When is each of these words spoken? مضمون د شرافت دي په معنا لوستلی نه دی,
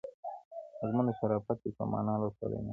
مضمون 0.79 1.05
د 1.07 1.11
شرافت 1.19 1.57
دي 1.63 1.71
په 1.77 1.83
معنا 1.91 2.13
لوستلی 2.21 2.59
نه 2.65 2.67
دی, 2.67 2.69